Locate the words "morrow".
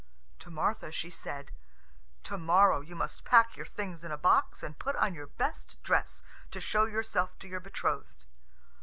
2.35-2.81